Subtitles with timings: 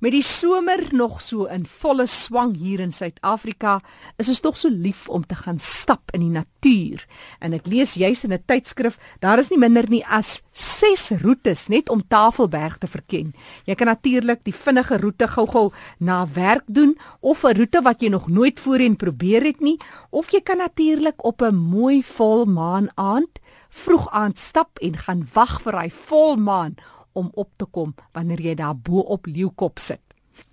[0.00, 3.82] Met die somer nog so in volle swang hier in Suid-Afrika,
[4.16, 7.02] is dit tog so lief om te gaan stap in die natuur.
[7.44, 11.68] En ek lees juis in 'n tydskrif, daar is nie minder nie as 6 roetes
[11.68, 13.34] net om Tafelberg te verken.
[13.66, 18.08] Jy kan natuurlik die vinnige roete gou-gou na werk doen of 'n roete wat jy
[18.08, 19.78] nog nooit voorheen probeer het nie,
[20.10, 23.38] of jy kan natuurlik op 'n mooi volmaan aand
[23.68, 26.76] vroeg aand stap en gaan wag vir hy volmaan
[27.12, 30.00] om op te kom wanneer jy daar bo op leeukop sit.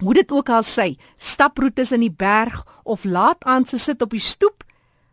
[0.04, 4.12] Hoe dit ook al sê, staproetes in die berg of laat aan se sit op
[4.12, 4.64] die stoep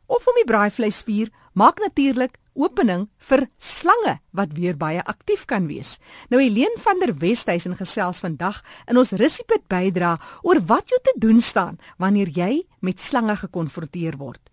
[0.07, 5.99] of om die braaivleisvuur maak natuurlik opening vir slange wat weer baie aktief kan wees.
[6.30, 11.15] Nou Helene van der Westhuizen gesels vandag in ons Rissipit bydra oor wat jy te
[11.19, 14.44] doen staan wanneer jy met slange gekonfronteer word.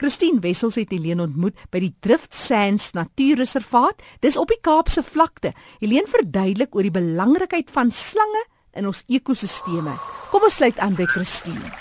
[0.00, 4.02] Christine Wessels het Helene ontmoet by die Drift Sands Natuurreservaat.
[4.24, 5.52] Dis op die Kaapse vlakte.
[5.82, 8.44] Helene verduidelik oor die belangrikheid van slange
[8.78, 9.96] in ons ekosisteme.
[10.30, 11.74] Kom ons sluit aan by Christine.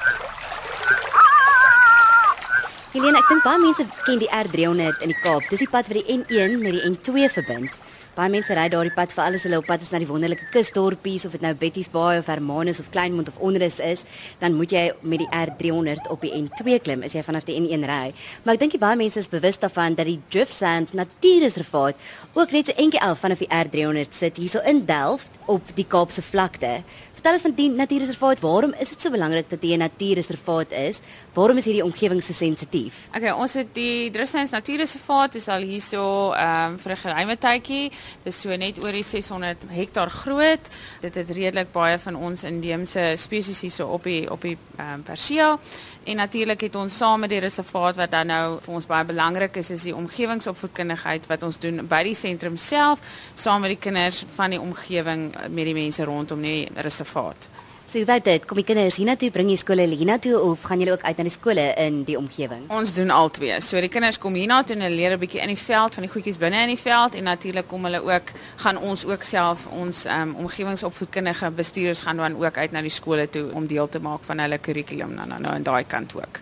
[2.89, 5.45] Helene, ek dink baie mense ken die R300 in die Kaap.
[5.51, 7.75] Dis die pad wat die N1 met die N2 verbind.
[8.19, 11.23] Baie mense ry daardie pad vir alles hulle op pad is na die wonderlike kusdorpies
[11.23, 14.01] of dit nou Betty's Bay of Hermanus of Kleinmond of Onderus is,
[14.41, 17.85] dan moet jy met die R300 op die N2 klim as jy vanaf die N1
[17.87, 18.09] ry.
[18.43, 21.95] Maar ek dink baie mense is bewus daarvan dat die Drift Sands Natuurreservaat
[22.35, 26.19] ook net so eentjie af vanaf die R300 sit hierso in Delft op die Kaapse
[26.19, 26.81] vlakte.
[27.19, 28.39] Vertel ons van die natuurreservaat.
[28.39, 30.99] Waarom is dit so belangrik dat dit 'n natuurreservaat is?
[31.33, 33.09] Waarom is hierdie omgewing so sensitief?
[33.15, 37.89] Okay, ons het die Drusens Natuurreservaat is al hierso ehm um, vir 'n geruime tydjie.
[38.23, 40.59] Dit is so net oor die 600 hektaar groot.
[41.01, 45.03] Dit het redelik baie van ons inheemse spesies hierso op die op die ehm um,
[45.03, 45.59] perseel.
[46.03, 49.55] En natuurlik het ons saam met die reservaat wat dan nou vir ons baie belangrik
[49.55, 52.99] is, is die omgewingsopvoedkundigheid wat ons doen by die sentrum self
[53.33, 57.49] saam met die kinders van die omgewing met die mense rondom die reservaat reservaat.
[57.89, 61.03] So wat dit, kom die kinders hiernatoe, bring jy skole hiernatoe of gaan julle ook
[61.07, 62.67] uit na die skole in die omgewing?
[62.69, 63.55] Ons doen al twee.
[63.65, 66.11] So die kinders kom hiernatoe en hulle leer 'n bietjie in die veld van die
[66.11, 70.05] goedjies binne in die veld en natuurlik kom hulle ook gaan ons ook self ons
[70.05, 74.23] um, omgewingsopvoedkundige bestuurders gaan dan ook uit na die skole toe om deel te maak
[74.23, 76.41] van hulle kurrikulum nou nou in daai kant ook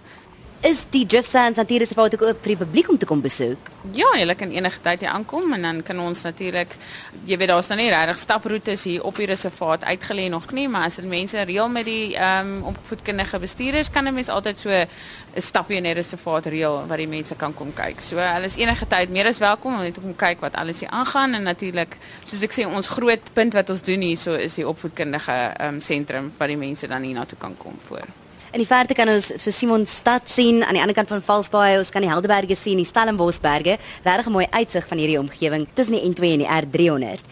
[0.62, 3.70] is die Drift Sands Natuurreservaat ook oop vir die publiek om te kom besoek?
[3.94, 6.74] Ja, jy kan enige tyd hier aankom en dan kan ons natuurlik
[7.30, 10.90] jy weet daar's nou nie regtig staproetes hier op die reservaat uitgelê nog nie, maar
[10.90, 14.70] as dit mense reël met die ehm um, opvoedkundige bestuurders kan 'n mens altyd so
[14.70, 14.88] 'n
[15.36, 18.02] stapie in die reservaat reël waar die mense kan kom kyk.
[18.02, 20.90] So hulle is enige tyd meer as welkom om net kom kyk wat alles hier
[20.90, 24.56] aangaan en natuurlik soos ek sê ons groot punt wat ons doen hier so is
[24.56, 28.27] die opvoedkundige ehm um, sentrum waar die mense dan hier na toe kan kom voor.
[28.56, 31.82] In die verte kan ons vir Simon stad sien aan die ander kant van Valsbaai,
[31.82, 33.76] ons kan die Helderberge sien, die Stellenbosberge,
[34.06, 37.28] regtig 'n mooi uitsig van hierdie omgewing tussen die N2 en die R300.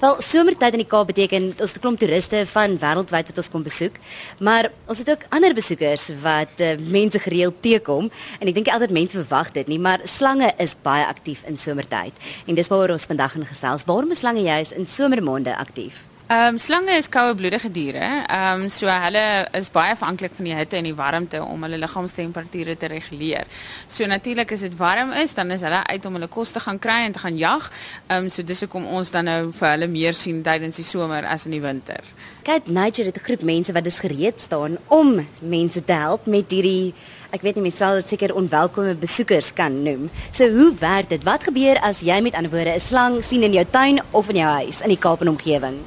[0.00, 3.62] Wel, somertyd in die Kaap beteken ons 'n klomp toeriste van wêreldwyd wat ons kom
[3.62, 3.94] besoek,
[4.40, 8.10] maar ons het ook ander besoekers wat uh, mense gereeld teekom
[8.40, 12.12] en ek dink altyd mense verwag dit nie, maar slange is baie aktief in somertyd.
[12.46, 13.84] En dis waaroor ons vandag gaan gesels.
[13.86, 16.15] Waarom is slange juis in somermaande aktief?
[16.28, 18.06] Ehm um, slange is koue bloedige diere.
[18.26, 19.20] Ehm um, so hulle
[19.54, 23.46] is baie afhanklik van die hitte en die warmte om hulle liggaamstemperature te reguleer.
[23.86, 26.80] So natuurlik as dit warm is, dan is hulle uit om hulle kos te gaan
[26.82, 27.70] kry en te gaan jag.
[28.08, 31.30] Ehm um, so dis hoekom ons dan nou vir hulle meer sien tydens die somer
[31.30, 32.02] as in die winter.
[32.42, 36.50] Cape Nature het 'n groep mense wat dis gereed staan om mense te help met
[36.50, 36.94] hierdie
[37.30, 40.10] ek weet nie mens sal dit seker onwelkome besoekers kan noem.
[40.30, 41.24] So hoe werk dit?
[41.26, 44.36] Wat gebeur as jy met ander woorde 'n slang sien in jou tuin of in
[44.36, 45.78] jou huis in die Kaap en omgewing?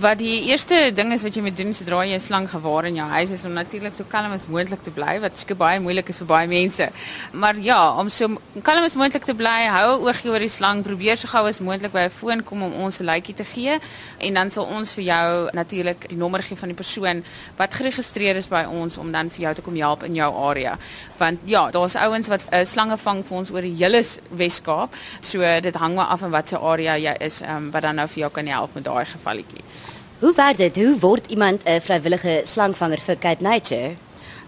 [0.00, 2.96] Wat die eerste ding is wat jy moet doen sodra jy 'n slang gewaar in
[2.96, 6.08] jou huis is om natuurlik so kalm as moontlik te bly wat seker baie moeilik
[6.08, 6.90] is vir baie mense.
[7.32, 8.28] Maar ja, om so
[8.62, 11.60] kalm as moontlik te bly, hou 'n oogie oor die slang, probeer so gou as
[11.60, 13.78] moontlik by 'n foon kom om ons 'n lytjie te gee
[14.18, 17.24] en dan sal ons vir jou natuurlik die nommer gee van die persoon
[17.56, 20.78] wat geregistreer is by ons om dan vir jou te kom help in jou area
[21.18, 24.96] want ja, daar's ouens wat uh, slange vang vir ons oor die hele Wes-Kaap.
[25.20, 28.26] So dit hang maar af van watter area jy is, um, wat dan nou vir
[28.26, 29.64] jou kan help met daai gevalletjie.
[30.20, 30.76] Hoe werk dit?
[30.76, 33.96] Hoe word iemand 'n vrywillige slangvanger vir Cape Nature?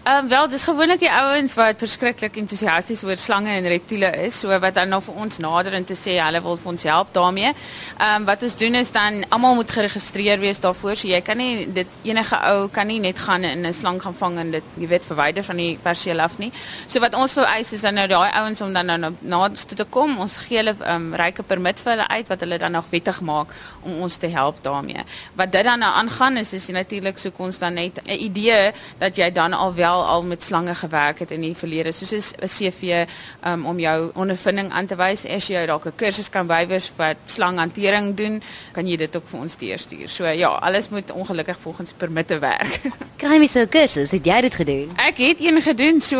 [0.09, 4.39] Ehm um, wel, dis gewoonlik die ouens wat verskriklik entoesiasties oor slange en reptiele is,
[4.41, 7.11] so wat dan nou vir ons nader en te sê hulle wil vir ons help
[7.13, 7.51] daarmee.
[7.51, 11.37] Ehm um, wat ons doen is dan almal moet geregistreer wees daarvoor, so jy kan
[11.37, 14.63] nie dit enige ou kan nie net gaan in 'n slang gaan vang en dit
[14.79, 16.51] jy weet verwyder van die perseel af nie.
[16.87, 19.77] So wat ons vereis is dan nou daai ouens om dan nou na nader toe
[19.77, 20.17] te kom.
[20.19, 23.21] Ons gee hulle ehm um, ryke permit vir hulle uit wat hulle dan nog wettig
[23.21, 23.53] maak
[23.83, 25.05] om ons te help daarmee.
[25.35, 29.15] Wat dit dan nou aangaan is is natuurlik soek ons dan net 'n idee dat
[29.15, 32.47] jy dan al wel wel al met slange gewerk het in die verlede, soos 'n
[32.47, 33.05] CV
[33.45, 35.25] um, om jou ondervinding aan te wys.
[35.25, 38.41] As jy dalk 'n kursus kan bywys wat slanghantering doen,
[38.71, 40.09] kan jy dit ook vir ons deurstuur.
[40.09, 42.81] So ja, alles moet ongelukkig volgens permitte werk.
[43.17, 44.91] Kry my so 'n kursus, het jy dit gedoen?
[44.95, 46.17] Ek het een gedoen so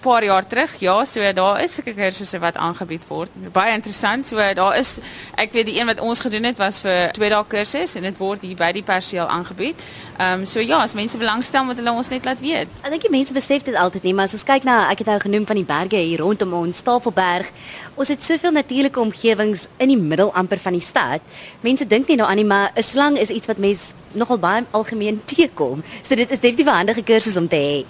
[0.00, 0.74] paar jaar terug.
[0.80, 3.30] Ja, so daar is sulke kursusse wat aangebied word.
[3.52, 4.26] Baie interessant.
[4.26, 4.98] So daar is
[5.34, 8.16] ek weet die een wat ons gedoen het was vir 2 dae kursus en dit
[8.18, 9.84] word hier by die perseel aangebied.
[10.18, 12.68] Ehm um, so ja, as mense belangstel moet hulle ons net laat weet.
[12.82, 15.12] Ek dink die mense besef dit altyd nie, maar as ons kyk na ek het
[15.12, 17.52] nou genoem van die berge hier rondom ons Tafelberg.
[17.94, 21.20] Ons het soveel natuurlike omgewings in die middel amper van die stad.
[21.60, 25.20] Mense dink nie nou nie, maar 'n slang is iets wat mense nogal baie algemeen
[25.32, 25.84] teekom.
[26.02, 27.86] So dit is definitief 'n handige kursus om te hê.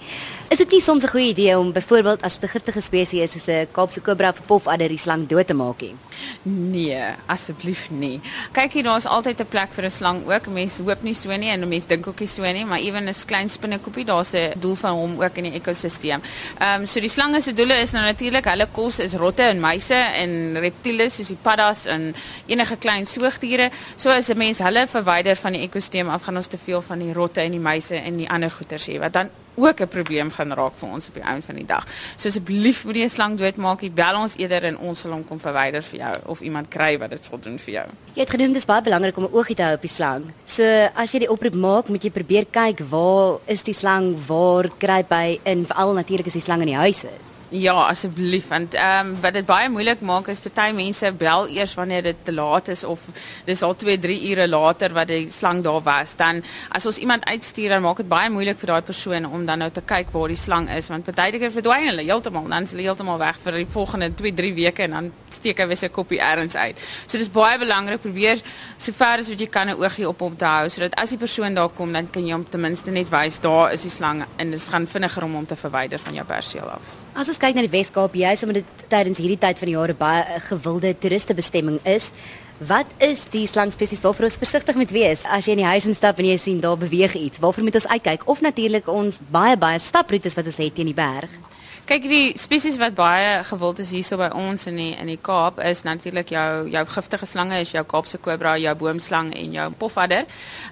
[0.51, 3.67] Is dit nie soms 'n goeie idee om byvoorbeeld as 'n giftige spesies soos 'n
[3.71, 5.95] Kaapse kobra of pofadder die slang dood te maak nie?
[6.41, 8.19] Nee, asseblief nie.
[8.51, 10.47] Kyk hier, daar's altyd 'n plek vir 'n slang ook.
[10.47, 13.13] Mense hoop nie so nie en mense dink ook nie so nie, maar ewen 'n
[13.25, 16.21] klein spinnekoppie, daar's 'n doel van hom ook in die ekosisteem.
[16.59, 19.59] Ehm um, so die slange se doele is nou natuurlik hulle kos is rotte en
[19.59, 22.15] muise en reptiele soos die paddas en
[22.45, 23.69] enige klein soogdiere.
[23.95, 26.99] So as 'n mens hulle verwyder van die ekosisteem af, gaan ons te veel van
[26.99, 30.31] die rotte en die muise en die ander goeters hê wat dan ook 'n probleem
[30.31, 31.85] gaan raak vir ons op die einde van die dag.
[32.15, 33.91] So asseblief moenie 'n slang doodmaak nie.
[33.91, 37.09] Bel ons eerder en ons sal hom kom verwyder vir jou of iemand kry wat
[37.09, 37.87] dit sal doen vir jou.
[38.13, 40.23] Jy het genoem dis baie belangrik om 'n oogie te hou op die slang.
[40.45, 40.63] So
[40.95, 45.05] as jy die oproep maak, moet jy probeer kyk waar is die slang, waar kry
[45.09, 47.30] hy in veral natuurlik is die slang in die huis is.
[47.51, 51.73] Ja, asseblief want ehm um, wat dit baie moeilik maak is party mense bel eers
[51.75, 53.01] wanneer dit te laat is of
[53.45, 56.13] dis al 2, 3 ure later wat die slang daar was.
[56.15, 56.39] Dan
[56.69, 59.67] as ons iemand uitstuur dan maak dit baie moeilik vir daai persoon om dan nou
[59.71, 62.87] te kyk waar die slang is want party keer verdwyn hulle heeltemal dan is hulle
[62.87, 65.11] heeltemal weg vir die volgende 2, 3 weke en dan
[65.41, 66.79] steek hy weer sy kopie ergens uit.
[67.03, 68.39] So dis baie belangrik probeer
[68.77, 71.53] sover as wat jy kan 'n oogie op hom te hou sodat as die persoon
[71.53, 74.51] daar kom dan kan jy hom ten minste net wys daar is die slang en
[74.51, 77.00] dit gaan vinniger om hom te verwyder van jou perseel af.
[77.11, 79.91] As ons kyk na die Wes-Kaap, juis omdat dit tydens hierdie tyd van die jaar
[79.91, 82.11] 'n baie eh, gewilde toeristebestemming is,
[82.57, 86.19] wat is die slangspesies waarvoor ons versigtig moet wees as jy in die huis instap
[86.19, 87.39] en jy sien daar beweeg iets?
[87.39, 88.27] Waarvoor moet ons uitkyk?
[88.27, 91.29] Of natuurlik ons baie baie staproetes wat ons het teen die berg?
[91.81, 95.57] Kyk die spesies wat baie gewild is hierso by ons in die in die Kaap
[95.65, 100.27] is natuurlik jou jou giftige slange is jou Kaapse kobra, jou boomslang en jou pofadder.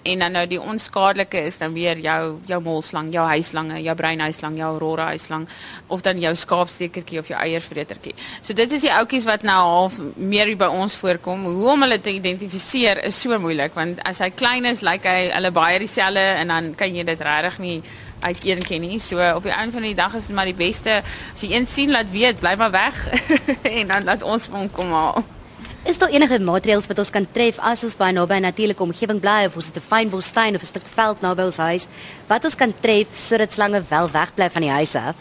[0.05, 4.57] En dan nou die onskadelike is dan weer jou jou molslang, jou huislange, jou breinhuislang,
[4.61, 5.47] jou aurora huislang
[5.87, 8.13] of dan jou skaapstekertjie of jou eiervretertjie.
[8.41, 11.47] So dit is die ouetjies wat nou half meer by ons voorkom.
[11.49, 15.31] Hoe om hulle te identifiseer is so moeilik want as hy klein is, lyk hy
[15.33, 17.81] hulle baie dieselfde en dan kan jy dit regtig nie
[18.19, 18.99] uit een ken nie.
[18.99, 21.01] So op die einde van die dag is dit maar die beste
[21.33, 23.07] as jy een sien laat weet, bly maar weg
[23.79, 25.23] en dan laat ons hom kom haal.
[25.87, 29.19] Is daar enige maatreëls wat ons kan tref as ons by naby 'n natuurlike omgewing
[29.19, 31.87] bly of ons het 'n fyn bostuin of 'n stuk veld naby ons huis
[32.27, 35.15] wat ons kan tref sodat slange wel wegbly van die huis af?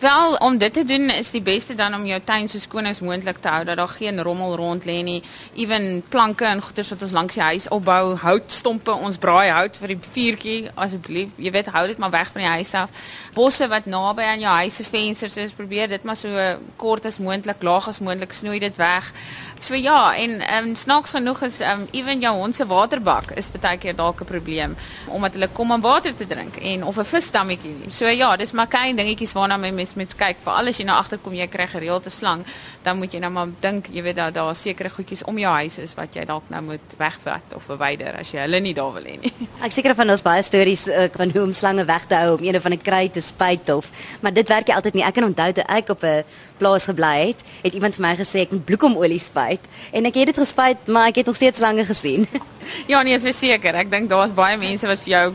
[0.00, 3.02] Wel, om dit te doen is die beste dan om jou tuin so skoon as
[3.04, 5.18] moontlik te hou dat daar geen rommel rond lê nie.
[5.54, 9.92] Ewen planke en goeders wat ons langs die huis opbou, houtstompe, ons braai hout vir
[9.92, 11.34] die vuurtjie asseblief.
[11.36, 12.94] Jy weet, hou dit maar weg van die huis af.
[13.36, 16.46] Bosse wat naby aan jou huis se vensters is, probeer dit maar so
[16.80, 19.12] kort as moontlik, laag as moontlik snoei dit weg.
[19.60, 23.36] So ja, en ehm um, snaaks genoeg is ehm um, ewen jou hond se waterbak
[23.36, 24.76] is baie keer dalk 'n probleem
[25.08, 27.76] omdat hulle kom om water te drink en of 'n visdammetjie.
[27.88, 30.96] So ja, dis maar klein dingetjies waarna mense mens met kyk vir alles jy nou
[30.98, 32.44] agterkom jy kry gereeld 'n slang
[32.82, 35.78] dan moet jy nou maar dink jy weet daar daar sekere goedjies om jou huis
[35.78, 39.02] is wat jy dalk nou moet wegvat of verwyder as jy hulle nie daar wil
[39.02, 39.32] hê nie.
[39.66, 42.44] Ek seker van ons baie stories uh, van hoe om slange weg te hou om
[42.44, 45.04] een van 'n kry te spuit of maar dit werk jy altyd nie.
[45.04, 46.24] Ek kan onthou toe ek op 'n
[46.58, 49.60] plaas gebly het het iemand vir my gesê ek moet bloekomolie spuit.
[49.92, 52.28] En ek het dit gespuit maar ek het nog steeds slange gesien.
[52.86, 53.74] Ja nee verseker.
[53.74, 55.32] Ek dink daar's baie mense wat vir jou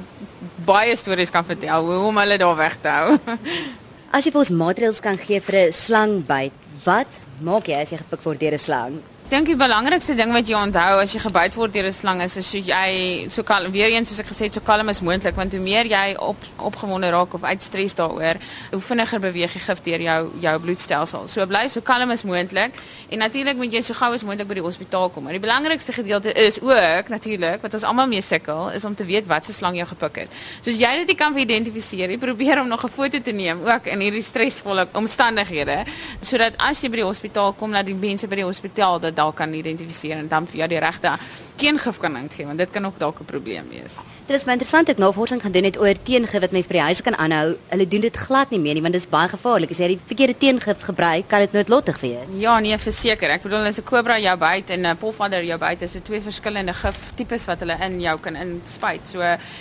[0.66, 3.18] baie stories kan vertel hoe om hulle daar weg te hou
[4.16, 6.54] As jy vir ons maatreëls kan gee vir 'n slangbyt,
[6.86, 8.94] wat maak jy as jy gepik word deur 'n slang?
[9.26, 12.38] Dink die belangrikste ding wat jy onthou as jy gebyt word deur 'n slang is
[12.38, 15.52] as jy so kalm weer eens soos ek gesê het so kalm as moontlik want
[15.52, 18.38] hoe meer jy op opgewonde raak of uit stres daaroor
[18.72, 21.28] hoe vinniger beweeg die gif deur jou jou bloedstelsel.
[21.28, 22.78] So bly so kalm as moontlik
[23.10, 25.24] en natuurlik moet jy so gou as moontlik by die hospitaal kom.
[25.24, 29.06] Maar die belangrikste gedeelte is ook natuurlik wat ons almal mee sukkel is om te
[29.06, 30.30] weet wat se slang jou gepik het.
[30.62, 33.66] So as jy dit nie kan identifiseer nie, probeer om nog 'n foto te neem
[33.66, 35.84] ook in hierdie stresvolle omstandighede
[36.22, 39.24] sodat as jy by die hospitaal kom dat die mense by die hospitaal dat dit
[39.24, 41.16] dalk kan identifiseer en dan vir jou die regte
[41.56, 44.04] teengif kan ingee want dit kan ook dalk 'n probleem wees.
[44.28, 46.82] Dit is my interessant ek navorsing gaan doen het oor teengif wat mense by die
[46.82, 47.58] huis kan aanhou.
[47.70, 49.72] Hulle doen dit glad nie meer nie want dit is baie gevaarlik.
[49.72, 52.28] As jy die verkeerde teengif gebruik, kan dit noodlottig wees.
[52.38, 53.30] Ja, nee, verseker.
[53.30, 56.22] Ek bedoel as 'n kobra jou byt en 'n polvader jou byt, is dit twee
[56.22, 59.08] verskillende gif tipes wat hulle in jou kan inspuit.
[59.08, 59.20] So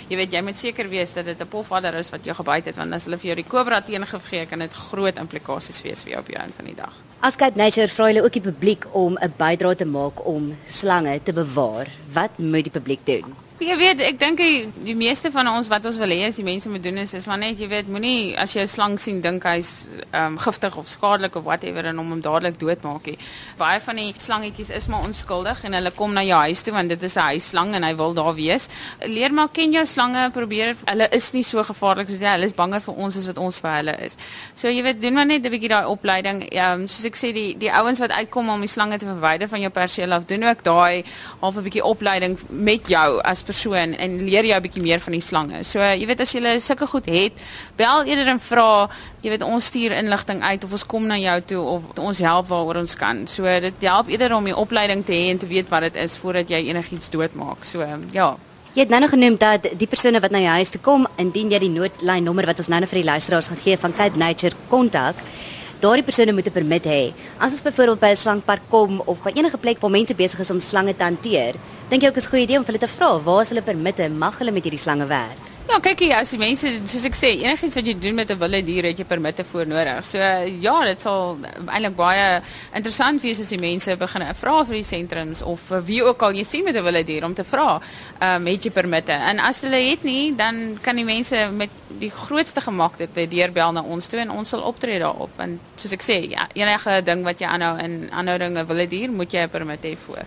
[0.09, 2.75] jy weet jy moet seker wees dat dit 'n polvader is wat jou gebyt het
[2.75, 6.11] want as hulle vir jou die kobra teengif gee, kan dit groot implikasies wees vir
[6.11, 6.93] jou op jou einde van die dag.
[7.25, 11.15] As Cape Nature vra hulle ook die publiek om 'n bydrae te maak om slange
[11.23, 11.87] te bewaar.
[12.13, 13.44] Wat moet die publiek doen?
[13.55, 16.43] Jy weet, ek dink die, die meeste van ons wat ons wil hê as die
[16.43, 19.21] mense moet doen is is maar net jy weet, moenie as jy 'n slang sien
[19.23, 23.17] dink hy's ehm um, giftig of skadelik of whatever en hom hom dadelik doodmaak nie.
[23.57, 26.89] Baie van die slangetjies is maar onskuldig en hulle kom na jou huis toe want
[26.89, 28.67] dit is 'n huisslang en hy wil daar wees.
[29.05, 32.35] Leer maar ken jou slange, probeer hulle is nie so gevaarlik soos jy.
[32.35, 34.17] Hulle is banger vir ons as wat ons vir hulle is.
[34.53, 36.43] So jy weet, doen maar net 'n bietjie daai opleiding.
[36.51, 39.47] Ehm um, soos ek sê die die ouens wat uitkom om die slange te verwyder
[39.47, 41.05] van jou perseel af, doen ook daai
[41.39, 45.13] half 'n bietjie opleiding met jou as persoon en leer jou 'n bietjie meer van
[45.13, 45.63] die slange.
[45.63, 47.33] So jy weet as jy sulke goed het,
[47.77, 48.89] bel eerder en vra,
[49.21, 52.47] jy weet ons stuur inligting uit of ons kom na jou toe of ons help
[52.47, 53.27] waaroor ons kan.
[53.27, 56.17] So dit help eerder om die opleiding te hê en te weet wat dit is
[56.17, 57.63] voordat jy enigiets doodmaak.
[57.63, 58.35] So ja.
[58.75, 61.51] Jy het nou nog genoem dat die persone wat na jou huis toe kom, indien
[61.51, 64.19] jy die noodlyn nommer wat ons nou net vir die luisteraars gaan gee van Cape
[64.19, 65.15] Nature kontak,
[65.79, 67.13] daardie persone moet 'n permit hê.
[67.39, 70.51] As ons byvoorbeeld by 'n slangpark kom of by enige plek waar mense besig is
[70.51, 71.55] om slange te hanteer,
[71.89, 74.09] dink jy ook is 'n goeie idee om hulle te vra, waar is hulle permitte?
[74.09, 75.54] Mag hulle met hierdie slange werk?
[75.65, 78.37] Ja, kyk hier, as die mense, soos ek sê, enigiets wat jy doen met 'n
[78.37, 80.05] wilde dier, het jy permitte voor nodig.
[80.05, 82.41] So ja, dit sal eintlik baie
[82.73, 86.33] interessant wees as die mense begin vra vir die sentrums of vir wie ook al
[86.33, 87.81] jy sien met 'n wilde dier om te vra,
[88.19, 89.11] ehm um, het jy permitte?
[89.11, 91.69] En as hulle het nie, dan kan die mense met
[91.99, 95.91] die grootste gemak dit deurbel na ons toe en ons sal optree daarop want soos
[95.91, 99.39] ek sê, ja, enige ding wat jy aanhou in aanhouding 'n wilde dier, moet jy
[99.39, 100.25] 'n permit hê voor.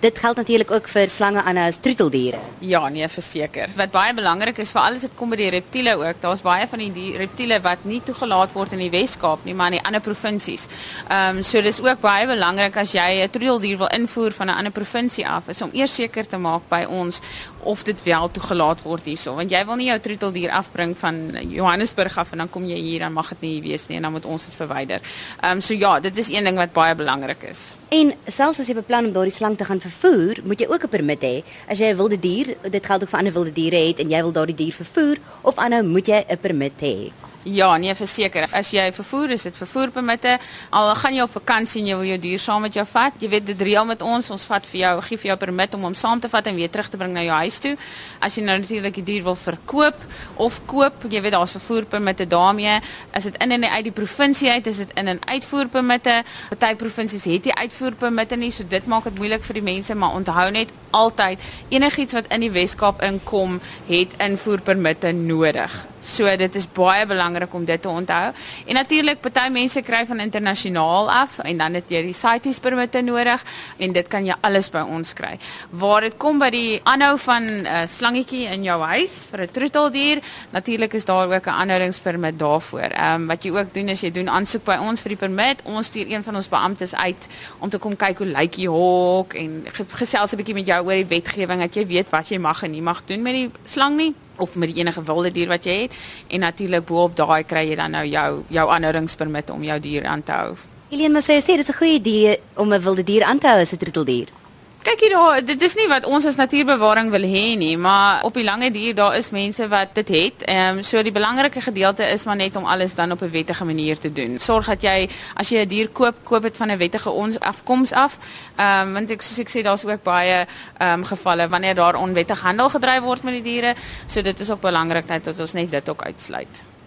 [0.00, 2.38] Dit geld natuurlik ook vir slange aan as troeteldiere.
[2.62, 3.72] Ja, nee, verseker.
[3.74, 6.20] Wat baie belangrik is vir alles dit kom by die reptiele ook.
[6.22, 9.72] Daar's baie van die, die reptiele wat nie toegelaat word in die Wes-Kaap nie, maar
[9.72, 10.68] in die ander provinsies.
[11.08, 14.58] Ehm um, so dis ook baie belangrik as jy 'n troeteldier wil invoer van 'n
[14.58, 17.20] ander provinsie af, is om eers seker te maak by ons
[17.68, 21.18] of dit wel toegelaat word hierso, want jy wil nie jou troeteldier afbring van
[21.52, 24.14] Johannesburg af en dan kom jy hier dan mag dit nie wees nie en dan
[24.16, 25.04] moet ons dit verwyder.
[25.42, 27.76] Ehm um, so ja, dit is een ding wat baie belangrik is.
[27.92, 30.94] En selfs as jy beplan om daardie slang te gaan vervoer, moet jy ook 'n
[30.96, 31.36] permit hê.
[31.68, 34.20] As jy 'n wilde dier, dit geld ook vir ander wilde diere het en jy
[34.22, 37.12] wil daardie dier vervoer of aanhou, moet jy 'n permit hê.
[37.48, 38.44] Ja, nee, verseker.
[38.52, 40.34] As jy vervoer is, dit vervoerpermitte.
[40.76, 43.30] Al gaan jy op vakansie en jy wil jou dier saam met jou vat, jy
[43.32, 44.30] weet dit reël met ons.
[44.34, 46.68] Ons vat vir jou, gee vir jou permit om hom saam te vat en weer
[46.68, 47.72] terug te bring na jou huis toe.
[48.20, 50.04] As jy nou natuurlik die dier wil verkoop
[50.44, 52.76] of koop, jy weet daar's vervoerpermitte daarmee.
[53.16, 56.20] As dit in en uit die provinsie uit, is dit in en uitvoerpermitte.
[56.52, 60.18] Party provinsies het nie uitvoerpermitte nie, so dit maak dit moeilik vir die mense, maar
[60.18, 61.40] onthou net altyd
[61.72, 63.56] enigiets wat in die Wes-Kaap inkom,
[63.88, 65.86] het invoerpermitte nodig.
[66.00, 68.32] So dit is baie belangrik om dit te onthou.
[68.66, 73.02] En natuurlik party mense kry van internasionaal af en dan het jy die CITES permitte
[73.02, 73.42] nodig
[73.78, 75.34] en dit kan jy alles by ons kry.
[75.70, 79.50] Waar dit kom by die aanhou van 'n uh, slangetjie in jou huis vir 'n
[79.50, 82.90] troeteldier, natuurlik is daar ook 'n aanhoudingspermit daarvoor.
[82.90, 85.62] Ehm um, wat jy ook doen is jy doen aansoek by ons vir die permit.
[85.64, 87.26] Ons stuur een van ons beamptes uit
[87.58, 90.94] om te kom kyk hoe lyk die hok en gesels 'n bietjie met jou oor
[90.94, 93.96] die wetgewing dat jy weet wat jy mag en nie mag doen met die slang
[93.96, 95.94] nie of met enige wilde dier wat jy het
[96.28, 100.22] en natuurlik bo-op daai kry jy dan nou jou jou aanhoudingspermit om jou dier aan
[100.22, 100.56] te hou.
[100.88, 103.60] Elien, maar sê jy dis 'n goeie idee om 'n wilde dier aan te hou
[103.60, 104.37] as 'n troeteldier?
[104.78, 108.36] Kyk hier daar, dit is nie wat ons as natuurbewaring wil hê nie, maar op
[108.38, 110.44] die lange duur daar is mense wat dit het.
[110.46, 113.64] Ehm um, so die belangrike gedeelte is maar net om alles dan op 'n wettige
[113.64, 114.38] manier te doen.
[114.38, 117.92] Sorg dat jy as jy 'n dier koop, koop dit van 'n wettige ons afkoms
[117.92, 118.18] af.
[118.56, 120.46] Ehm um, want ek soos ek sê daar's ook baie
[120.78, 123.74] ehm um, gevalle wanneer daar onwettig handel gedryf word met die diere.
[124.06, 126.77] So dit is ook belangrik dat ons net dit ook uitsluit.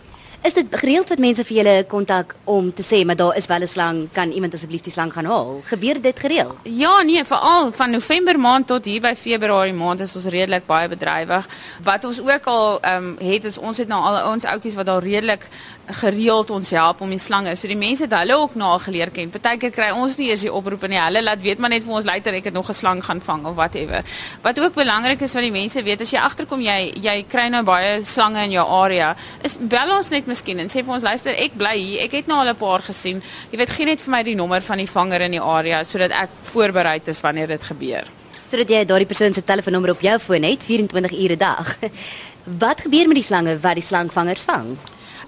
[0.41, 3.61] Is dit gereeld wat mense vir julle kontak om te sê maar daar is wel
[3.61, 5.61] 'n slang, kan iemand asseblief die slang gaan haal?
[5.63, 6.55] Gebeur dit gereeld?
[6.63, 10.87] Ja, nee, veral van November maand tot hier by Februarie maand is ons redelik baie
[10.87, 11.47] bedrywig.
[11.83, 14.87] Wat ons ook al ehm um, het is ons het nou al ons ouetjies wat
[14.87, 15.47] al redelik
[15.85, 17.55] gereeld ons help om die slange.
[17.55, 19.29] So die mense het hulle ook nou al geleer ken.
[19.29, 20.99] Partykeer kry ons nie eers die oproepe nie.
[20.99, 23.45] Hulle laat weet maar net vir ons later ek het nog 'n slang gaan vang
[23.45, 24.03] of whatever.
[24.41, 27.63] Wat ook belangrik is wat die mense weet as jy agterkom jy jy kry nou
[27.63, 31.35] baie slange in jou area, is bel ons net miskien en sê vir ons luister,
[31.35, 32.05] ek bly hier.
[32.07, 33.21] Ek het nou al 'n paar gesien.
[33.51, 36.11] Jy weet, gee net vir my die nommer van die vanger in die area sodat
[36.11, 38.05] ek voorberei is wanneer dit gebeur.
[38.51, 41.77] Sodat jy daardie persoon se telefoonnommer op jou foon het 24 ure 'n dag.
[42.63, 44.77] Wat gebeur met die slange wat die slangvangers vang?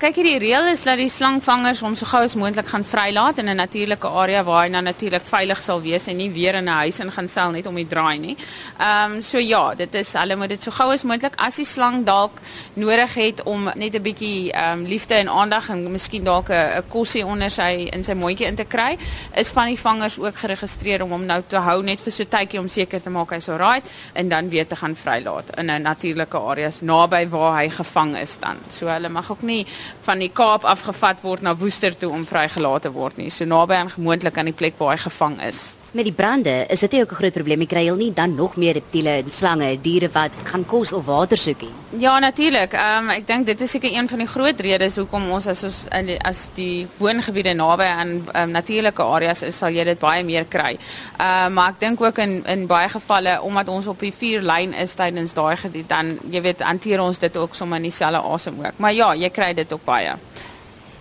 [0.02, 3.50] Kyk hierdie reël is dat die slangvangers hom so gou as moontlik gaan vrylaat in
[3.50, 6.80] 'n natuurlike area waar hy nou natuurlik veilig sal wees en nie weer in 'n
[6.82, 8.36] huis in gaan sel net om die draai nie.
[8.80, 11.66] Ehm um, so ja, dit is hulle moet dit so gou as moontlik as die
[11.66, 12.32] slang dalk
[12.74, 16.84] nodig het om net 'n bietjie ehm um, liefde en aandag en miskien dalk 'n
[16.88, 18.98] kosie onder sy in sy mondjie in te kry,
[19.36, 22.60] is van die vangers ook geregistreer om hom nou te hou net vir so tydjie
[22.60, 26.38] om seker te maak hy's alright en dan weer te gaan vrylaat in 'n natuurlike
[26.38, 28.58] areas naby waar hy gevang is dan.
[28.70, 29.66] So hulle mag ook nie
[30.02, 33.30] van die Kaap afgevat word na Woester toe om vrygelaat te word nie.
[33.30, 36.80] So naby aan moontlik aan die plek waar hy gevang is met die brande, is
[36.80, 37.60] dit ook 'n groot probleem.
[37.60, 41.06] Jy kry al nie dan nog meer reptiele en slange, diere wat gaan kos of
[41.06, 42.00] water soek nie.
[42.00, 42.74] Ja, natuurlik.
[42.74, 45.64] Ehm um, ek dink dit is seker een van die groot redes hoekom ons as
[45.64, 50.24] ons die, as die woongebiede naby aan um, natuurlike areas is, sal jy dit baie
[50.24, 50.78] meer kry.
[51.18, 54.42] Ehm uh, maar ek dink ook in in baie gevalle omdat ons op die vier
[54.42, 58.22] lyn is tydens daai gebied dan jy weet hanteer ons dit ook sommer in dieselfde
[58.22, 58.78] asem ook.
[58.78, 60.16] Maar ja, jy kry dit ook baie.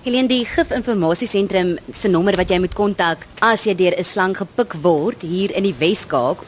[0.02, 4.74] Helene die gifinformasiesentrum se nommer wat jy moet kontak as jy deur 'n slang gepik
[4.82, 6.42] word hier in die Wes-Kaap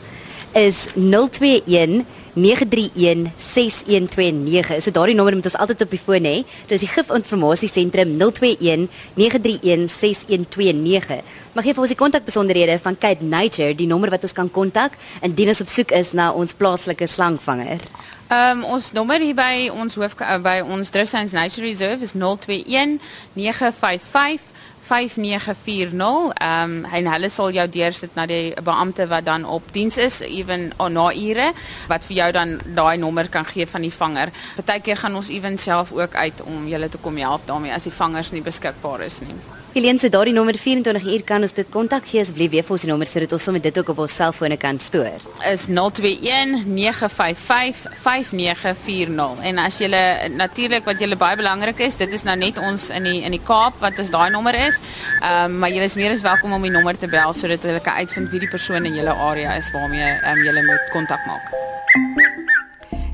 [0.58, 2.02] is 021
[2.34, 4.74] 931 6129.
[4.74, 6.42] Is dit daardie nommer moet ons altyd op die foon hê?
[6.66, 11.22] Dis die gifinformasiesentrum 021 931 6129.
[11.54, 14.98] Mag gee vir ons die kontakbesonderhede van Cape Nature, die nommer wat ons kan kontak
[15.22, 17.86] indien ons op soek is na ons plaaslike slangvanger.
[18.32, 22.96] Um, ons nommer hier by ons hoof uh, by ons Dressings Nature Reserve is 021
[23.36, 24.46] 955
[24.84, 29.96] 5940 ehm um, en hulle sal jou deursit na die beampte wat dan op diens
[30.00, 31.50] is ewen na ure
[31.88, 34.32] wat vir jou dan daai nommer kan gee van die vanger.
[34.56, 37.92] Partykeer gaan ons ewen self ook uit om julle te kom help daarmee as die
[37.92, 39.36] vangers nie beskikbaar is nie.
[39.74, 42.82] Helene se daardie nommer 24 uur kan ons dit kontak gee asseblief weer vir ons
[42.84, 45.24] die nommer sodat ons sommer dit ook op ons selfone kan stoor.
[45.50, 49.42] Is 021 955 5940.
[49.50, 49.90] En as jy
[50.36, 53.42] natuurlik wat julle baie belangrik is, dit is nou net ons in die in die
[53.42, 54.78] Kaap wat ons daai nommer is.
[55.18, 57.82] Ehm um, maar julle is meer as welkom om die nommer te bel sodat hulle
[57.82, 61.26] kan uitvind wie die persoon in julle area is waarmee ehm um, julle moet kontak
[61.26, 62.43] maak.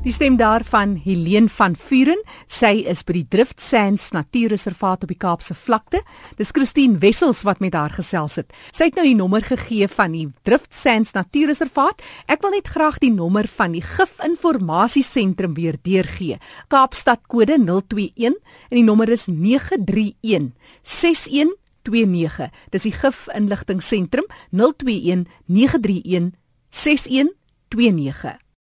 [0.01, 2.17] Die stem daarvan Helene van Vuren,
[2.49, 6.01] sy is by die Drift Sands Natuurreservaat op die Kaapse vlakte.
[6.39, 8.49] Dis Christine Wessels wat met haar gesels het.
[8.73, 12.01] Sy het nou die nommer gegee van die Drift Sands Natuurreservaat.
[12.25, 16.41] Ek wil net graag die nommer van die Gifinformasiesentrum weer deurgee.
[16.73, 20.49] Kaapstad kode 021 en die nommer is 931
[20.81, 22.49] 6129.
[22.73, 26.33] Dis die Gif Inligting Sentrum 021 931
[26.73, 28.40] 6129.